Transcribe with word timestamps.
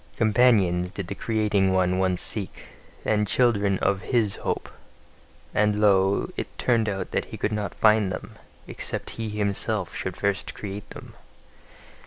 Companions 0.15 0.89
did 0.89 1.05
the 1.05 1.13
creating 1.13 1.71
one 1.73 1.99
once 1.99 2.21
seek, 2.23 2.65
and 3.05 3.27
children 3.27 3.77
of 3.83 4.01
HIS 4.01 4.37
hope: 4.37 4.67
and 5.53 5.79
lo, 5.79 6.31
it 6.35 6.57
turned 6.57 6.89
out 6.89 7.11
that 7.11 7.25
he 7.25 7.37
could 7.37 7.51
not 7.51 7.75
find 7.75 8.11
them, 8.11 8.31
except 8.65 9.11
he 9.11 9.29
himself 9.29 9.95
should 9.95 10.17
first 10.17 10.55
create 10.55 10.89
them. 10.89 11.13